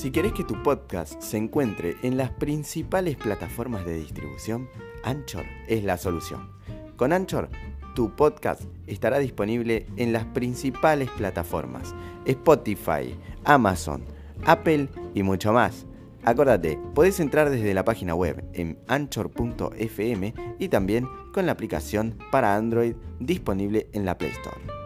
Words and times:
Si 0.00 0.10
querés 0.10 0.32
que 0.32 0.44
tu 0.44 0.62
podcast 0.62 1.20
se 1.20 1.36
encuentre 1.36 1.94
en 2.02 2.16
las 2.16 2.30
principales 2.30 3.18
plataformas 3.18 3.84
de 3.84 3.98
distribución, 3.98 4.66
Anchor 5.04 5.44
es 5.68 5.84
la 5.84 5.98
solución. 5.98 6.52
Con 6.96 7.12
Anchor, 7.12 7.50
tu 7.94 8.16
podcast 8.16 8.62
estará 8.86 9.18
disponible 9.18 9.86
en 9.98 10.14
las 10.14 10.24
principales 10.24 11.10
plataformas, 11.10 11.94
Spotify, 12.24 13.14
Amazon, 13.44 14.02
Apple 14.46 14.88
y 15.14 15.22
mucho 15.22 15.52
más. 15.52 15.84
Acordate, 16.24 16.78
podés 16.94 17.20
entrar 17.20 17.50
desde 17.50 17.74
la 17.74 17.84
página 17.84 18.14
web 18.14 18.42
en 18.54 18.78
anchor.fm 18.88 20.32
y 20.58 20.68
también 20.70 21.06
con 21.34 21.44
la 21.44 21.52
aplicación 21.52 22.16
para 22.32 22.56
Android 22.56 22.94
disponible 23.18 23.90
en 23.92 24.06
la 24.06 24.16
Play 24.16 24.30
Store. 24.30 24.79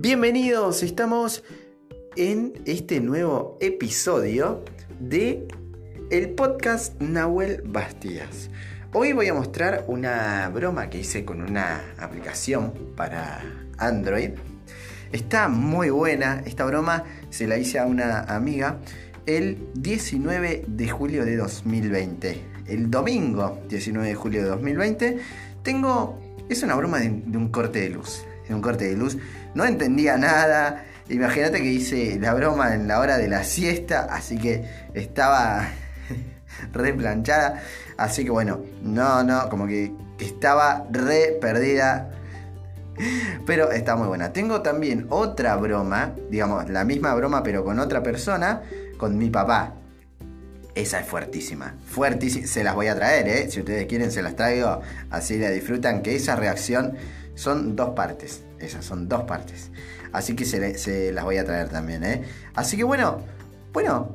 Bienvenidos, 0.00 0.84
estamos 0.84 1.42
en 2.14 2.52
este 2.66 3.00
nuevo 3.00 3.58
episodio 3.60 4.64
de 5.00 5.48
el 6.12 6.30
podcast 6.30 7.00
Nahuel 7.00 7.62
Bastías. 7.66 8.48
Hoy 8.92 9.12
voy 9.12 9.26
a 9.26 9.34
mostrar 9.34 9.86
una 9.88 10.48
broma 10.54 10.88
que 10.88 11.00
hice 11.00 11.24
con 11.24 11.42
una 11.42 11.82
aplicación 11.98 12.72
para 12.94 13.42
Android. 13.76 14.30
Está 15.10 15.48
muy 15.48 15.90
buena, 15.90 16.44
esta 16.46 16.64
broma 16.64 17.02
se 17.30 17.48
la 17.48 17.58
hice 17.58 17.80
a 17.80 17.84
una 17.84 18.20
amiga 18.20 18.78
el 19.26 19.68
19 19.74 20.64
de 20.68 20.88
julio 20.88 21.24
de 21.24 21.36
2020. 21.36 22.40
El 22.68 22.88
domingo 22.88 23.58
19 23.68 24.06
de 24.06 24.14
julio 24.14 24.42
de 24.44 24.48
2020 24.48 25.18
tengo... 25.64 26.20
Es 26.48 26.62
una 26.62 26.76
broma 26.76 27.00
de, 27.00 27.08
un 27.08 27.48
corte 27.48 27.80
de 27.80 27.90
luz. 27.90 28.24
Un 28.50 28.62
corte 28.62 28.88
de 28.88 28.96
luz. 28.96 29.18
No 29.54 29.64
entendía 29.64 30.16
nada. 30.16 30.84
Imagínate 31.08 31.58
que 31.58 31.72
hice 31.72 32.18
la 32.20 32.34
broma 32.34 32.74
en 32.74 32.86
la 32.88 33.00
hora 33.00 33.16
de 33.16 33.28
la 33.28 33.44
siesta, 33.44 34.06
así 34.10 34.38
que 34.38 34.64
estaba 34.94 35.68
replanchada. 36.72 37.62
Así 37.96 38.24
que 38.24 38.30
bueno, 38.30 38.60
no, 38.82 39.22
no, 39.24 39.48
como 39.48 39.66
que 39.66 39.92
estaba 40.18 40.86
re 40.90 41.38
perdida. 41.40 42.10
Pero 43.46 43.70
está 43.70 43.96
muy 43.96 44.08
buena. 44.08 44.32
Tengo 44.32 44.62
también 44.62 45.06
otra 45.10 45.56
broma, 45.56 46.14
digamos, 46.30 46.68
la 46.68 46.84
misma 46.84 47.14
broma 47.14 47.42
pero 47.42 47.64
con 47.64 47.78
otra 47.78 48.02
persona, 48.02 48.62
con 48.96 49.16
mi 49.16 49.30
papá. 49.30 49.74
Esa 50.78 51.00
es 51.00 51.08
fuertísima, 51.08 51.74
fuertísima. 51.86 52.46
Se 52.46 52.62
las 52.62 52.76
voy 52.76 52.86
a 52.86 52.94
traer, 52.94 53.26
¿eh? 53.26 53.50
Si 53.50 53.58
ustedes 53.58 53.86
quieren, 53.86 54.12
se 54.12 54.22
las 54.22 54.36
traigo. 54.36 54.80
Así 55.10 55.36
la 55.36 55.50
disfrutan. 55.50 56.02
Que 56.02 56.14
esa 56.14 56.36
reacción 56.36 56.94
son 57.34 57.74
dos 57.74 57.96
partes. 57.96 58.42
Esas 58.60 58.84
son 58.84 59.08
dos 59.08 59.24
partes. 59.24 59.72
Así 60.12 60.36
que 60.36 60.44
se, 60.44 61.10
las 61.10 61.24
voy 61.24 61.36
a 61.38 61.44
traer 61.44 61.68
también, 61.68 62.04
¿eh? 62.04 62.22
Así 62.54 62.76
que 62.76 62.84
bueno, 62.84 63.18
bueno, 63.72 64.14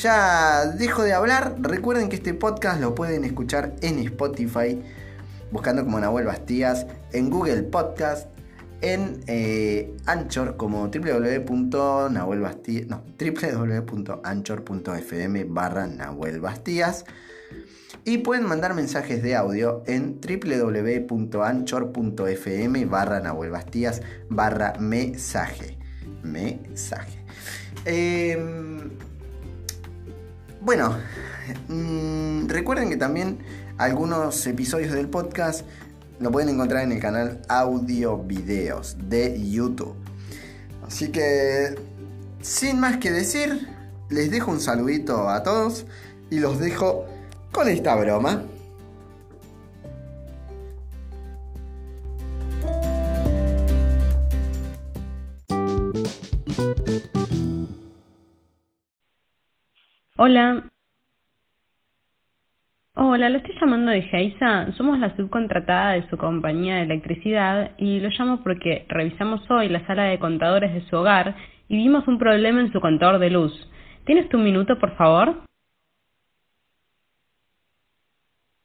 ya 0.00 0.64
dejo 0.64 1.02
de 1.02 1.12
hablar. 1.12 1.56
Recuerden 1.58 2.08
que 2.08 2.16
este 2.16 2.32
podcast 2.32 2.80
lo 2.80 2.94
pueden 2.94 3.24
escuchar 3.24 3.74
en 3.82 3.98
Spotify, 3.98 4.80
buscando 5.52 5.84
como 5.84 6.00
Nahuel 6.00 6.24
Bastías, 6.24 6.86
en 7.12 7.28
Google 7.28 7.64
Podcast, 7.64 8.28
en 8.80 9.20
eh, 9.26 9.94
Anchor 10.06 10.56
como 10.56 10.88
www.nahuelbastías, 10.88 12.86
no, 12.86 13.04
www.anchor.fm 13.18 15.44
barra. 15.44 15.86
Y 18.04 18.18
pueden 18.18 18.46
mandar 18.46 18.74
mensajes 18.74 19.22
de 19.22 19.34
audio 19.34 19.82
en 19.86 20.20
www.anchor.fm 20.20 22.84
barra 22.84 23.20
Nahuel 23.20 23.50
Bastías 23.50 24.02
barra 24.28 24.74
mensaje. 24.78 25.78
Mensaje. 26.22 27.24
Eh, 27.84 28.38
bueno, 30.60 30.96
mm, 31.68 32.46
recuerden 32.48 32.90
que 32.90 32.96
también 32.96 33.38
algunos 33.78 34.46
episodios 34.46 34.92
del 34.92 35.08
podcast 35.08 35.66
lo 36.18 36.30
pueden 36.30 36.48
encontrar 36.48 36.84
en 36.84 36.92
el 36.92 37.00
canal 37.00 37.42
Audio 37.48 38.18
Videos 38.18 38.96
de 39.08 39.40
YouTube. 39.50 39.94
Así 40.86 41.08
que, 41.08 41.74
sin 42.40 42.80
más 42.80 42.98
que 42.98 43.10
decir, 43.10 43.68
les 44.08 44.30
dejo 44.30 44.50
un 44.50 44.60
saludito 44.60 45.28
a 45.28 45.42
todos 45.42 45.86
y 46.30 46.38
los 46.38 46.58
dejo 46.58 47.06
con 47.52 47.68
esta 47.68 47.94
broma. 47.96 48.44
Hola. 60.18 60.75
Hola, 63.16 63.30
lo 63.30 63.38
estoy 63.38 63.54
llamando 63.58 63.92
de 63.92 64.02
Geisa. 64.02 64.70
Somos 64.72 64.98
la 64.98 65.16
subcontratada 65.16 65.92
de 65.92 66.06
su 66.10 66.18
compañía 66.18 66.74
de 66.74 66.82
electricidad 66.82 67.70
y 67.78 67.98
lo 67.98 68.10
llamo 68.10 68.42
porque 68.42 68.84
revisamos 68.90 69.40
hoy 69.50 69.70
la 69.70 69.86
sala 69.86 70.02
de 70.02 70.18
contadores 70.18 70.74
de 70.74 70.82
su 70.82 70.96
hogar 70.96 71.34
y 71.66 71.78
vimos 71.78 72.06
un 72.08 72.18
problema 72.18 72.60
en 72.60 72.70
su 72.72 72.78
contador 72.78 73.18
de 73.18 73.30
luz. 73.30 73.72
¿Tienes 74.04 74.28
tu 74.28 74.36
un 74.36 74.44
minuto, 74.44 74.78
por 74.78 74.94
favor? 74.96 75.30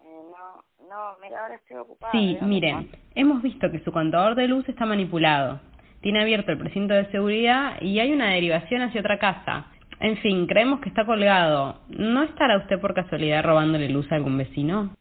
Eh, 0.02 0.22
no, 0.30 0.86
no, 0.90 1.18
mira, 1.22 1.44
ahora 1.44 1.56
estoy 1.56 1.78
ocupada. 1.78 2.12
Sí, 2.12 2.38
miren, 2.42 2.90
hemos 3.16 3.42
visto 3.42 3.72
que 3.72 3.80
su 3.86 3.94
contador 3.94 4.36
de 4.36 4.50
luz 4.50 4.68
está 4.68 4.86
manipulado. 4.86 5.62
Tiene 6.02 6.20
abierto 6.20 6.52
el 6.52 6.58
precinto 6.58 6.94
de 6.94 7.10
seguridad 7.10 7.82
y 7.82 8.00
hay 8.00 8.12
una 8.12 8.32
derivación 8.32 8.82
hacia 8.82 9.00
otra 9.00 9.18
casa. 9.18 9.71
En 10.02 10.18
fin, 10.18 10.48
creemos 10.48 10.82
que 10.82 10.90
está 10.90 11.06
colgado. 11.06 11.80
¿No 11.90 12.24
estará 12.24 12.58
usted 12.58 12.82
por 12.82 12.96
casualidad 12.96 13.44
robándole 13.44 13.88
luz 13.88 14.12
a 14.12 14.16
algún 14.16 14.36
vecino? 14.36 14.96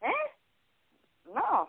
¿Eh? 0.00 0.30
No. 1.34 1.68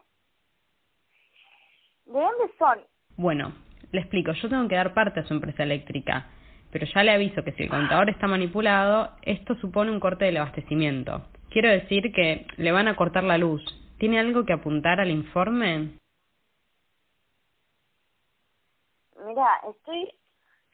¿De 2.05 2.13
dónde 2.13 2.53
son? 2.57 2.79
Bueno, 3.17 3.51
le 3.91 3.99
explico. 3.99 4.31
Yo 4.31 4.47
tengo 4.47 4.69
que 4.69 4.75
dar 4.75 4.93
parte 4.93 5.19
a 5.19 5.25
su 5.25 5.33
empresa 5.33 5.63
eléctrica. 5.63 6.27
Pero 6.71 6.85
ya 6.85 7.03
le 7.03 7.11
aviso 7.11 7.43
que 7.43 7.51
si 7.51 7.63
el 7.63 7.69
contador 7.69 8.09
está 8.09 8.25
manipulado, 8.25 9.11
esto 9.23 9.55
supone 9.55 9.91
un 9.91 9.99
corte 9.99 10.23
del 10.23 10.37
abastecimiento. 10.37 11.27
Quiero 11.49 11.69
decir 11.69 12.13
que 12.13 12.47
le 12.55 12.71
van 12.71 12.87
a 12.87 12.95
cortar 12.95 13.25
la 13.25 13.37
luz. 13.37 13.61
¿Tiene 13.97 14.17
algo 14.17 14.45
que 14.45 14.53
apuntar 14.53 15.01
al 15.01 15.11
informe? 15.11 15.89
Mira, 19.25 19.47
estoy 19.69 20.09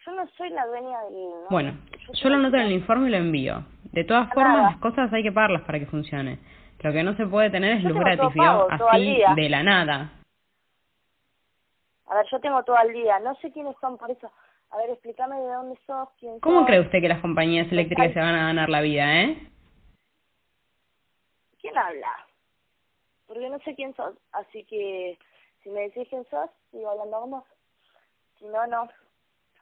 yo 0.05 0.11
no 0.11 0.27
soy 0.37 0.49
la 0.49 0.65
dueña 0.65 0.99
del... 1.03 1.31
Bueno, 1.49 1.77
yo, 2.13 2.29
lo 2.29 2.35
anoto 2.35 2.57
en 2.57 2.63
el 2.63 2.71
informe 2.73 3.07
y 3.07 3.11
lo 3.11 3.17
envío. 3.17 3.63
De 3.91 4.03
todas 4.03 4.31
formas, 4.33 4.71
las 4.71 4.77
cosas 4.77 5.11
hay 5.13 5.23
que 5.23 5.31
pagarlas 5.31 5.61
para 5.63 5.79
que 5.79 5.85
funcione. 5.85 6.39
Lo 6.79 6.91
que 6.91 7.03
no 7.03 7.15
se 7.15 7.25
puede 7.27 7.49
tener 7.49 7.77
es 7.77 7.83
luz 7.83 7.97
gratis, 7.97 8.29
Así, 8.69 9.21
de 9.35 9.49
la 9.49 9.63
nada. 9.63 10.11
A 12.07 12.15
ver, 12.15 12.25
yo 12.29 12.39
tengo 12.41 12.61
todo 12.63 12.77
el 12.85 12.93
día. 12.93 13.19
No 13.19 13.35
sé 13.35 13.51
quiénes 13.51 13.75
son, 13.79 13.97
por 13.97 14.11
eso... 14.11 14.31
A 14.71 14.77
ver, 14.77 14.89
explícame 14.89 15.35
de 15.35 15.53
dónde 15.53 15.79
sos, 15.85 16.09
quién 16.19 16.39
¿Cómo 16.39 16.65
cree 16.65 16.79
usted 16.79 16.99
que 16.99 17.07
las 17.07 17.21
compañías 17.21 17.71
eléctricas 17.71 18.11
se 18.11 18.19
van 18.19 18.33
a 18.33 18.47
ganar 18.47 18.69
la 18.69 18.81
vida, 18.81 19.21
eh? 19.21 19.37
¿Quién 21.61 21.77
habla? 21.77 22.11
Porque 23.27 23.49
no 23.49 23.59
sé 23.59 23.75
quién 23.75 23.95
sos, 23.95 24.15
así 24.31 24.63
que 24.63 25.19
si 25.61 25.69
me 25.69 25.81
decís 25.81 26.07
quién 26.09 26.25
sos, 26.25 26.49
sigo 26.71 26.89
hablando 26.89 27.21
con 27.21 27.31
vos. 27.31 27.43
Si 28.39 28.45
no, 28.45 28.65
no. 28.65 28.89